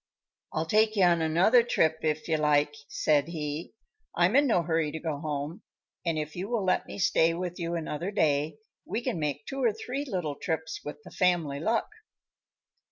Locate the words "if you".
2.01-2.37, 6.17-6.49